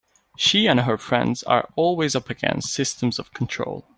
She 0.35 0.65
and 0.67 0.79
her 0.79 0.97
friends 0.97 1.43
are 1.43 1.69
always 1.75 2.15
up 2.15 2.31
against 2.31 2.73
systems 2.73 3.19
of 3.19 3.35
control. 3.35 3.87